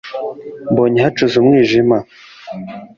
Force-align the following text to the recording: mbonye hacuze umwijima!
mbonye 0.71 0.97
hacuze 1.05 1.33
umwijima! 1.39 1.97